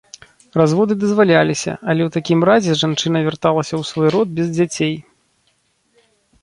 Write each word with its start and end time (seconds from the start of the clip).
Разводы 0.59 0.93
дазваляліся, 1.03 1.73
але 1.89 2.01
ў 2.05 2.09
такім 2.17 2.39
разе 2.49 2.71
жанчына 2.81 3.17
вярталася 3.29 3.73
ў 3.77 3.83
свой 3.93 4.07
род 4.17 4.27
без 4.39 4.47
дзяцей. 4.59 4.95